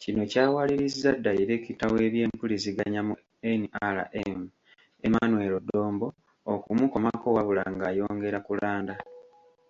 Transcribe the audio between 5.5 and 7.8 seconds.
Dombo, okumukomako wabula